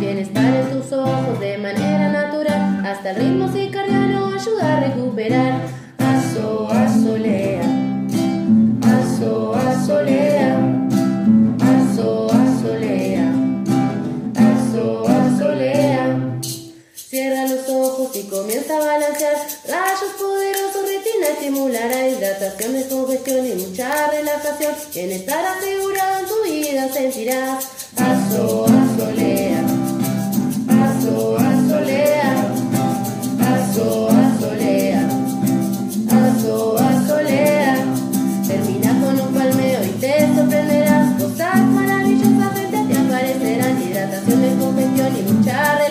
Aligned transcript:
bienestar 0.00 0.54
en 0.54 0.70
tus 0.70 0.92
ojos 0.92 1.40
de 1.40 1.58
manera 1.58 2.08
natural, 2.10 2.84
hasta 2.86 3.10
el 3.10 3.16
ritmo 3.16 3.48
circadiano 3.52 4.34
ayuda 4.34 4.76
a 4.76 4.80
recuperar. 4.80 5.60
Aso, 5.98 6.68
asolea, 6.70 7.62
aso, 8.82 9.54
asolea, 9.54 10.58
aso, 11.60 12.26
asolea, 12.30 13.32
aso, 14.36 15.08
asolea. 15.08 16.40
Cierra 16.94 17.46
los 17.46 17.68
ojos 17.68 18.16
y 18.16 18.22
comienza 18.24 18.76
a 18.76 18.80
balancear, 18.80 19.36
rayos 19.68 20.12
poderosos 20.18 20.82
retina 20.82 21.28
estimulará 21.28 22.08
hidratación, 22.08 22.72
descongestión 22.72 23.46
y 23.46 23.54
mucha 23.54 24.10
relajación. 24.10 24.74
Bienestar 24.94 25.44
asegurado 25.44 26.20
en 26.20 26.26
tu 26.26 26.42
vida 26.44 26.92
sentirás. 26.92 27.68
Aso, 27.96 28.61
niño 44.92 45.08
ni 45.10 45.22
muchacha. 45.22 45.81